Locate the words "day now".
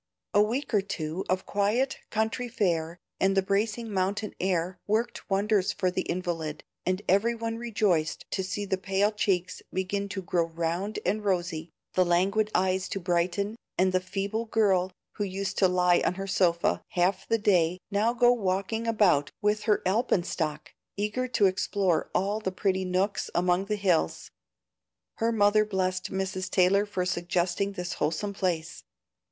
17.37-18.11